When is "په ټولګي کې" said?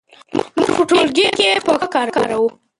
0.77-1.49